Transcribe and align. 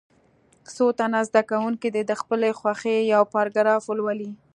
څو 0.75 0.85
تنه 0.99 1.19
زده 1.29 1.41
کوونکي 1.51 1.87
دې 1.95 2.03
د 2.07 2.11
خپلې 2.21 2.49
خوښې 2.59 2.95
یو 3.13 3.23
پاراګراف 3.33 3.83
ولولي. 3.87 4.31